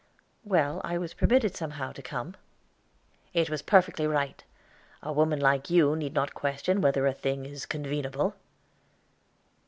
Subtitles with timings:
[0.43, 2.35] "Well; I was permitted somehow to come."
[3.35, 4.43] "It was perfectly right.
[5.03, 8.33] A woman like you need not question whether a thing is convenable."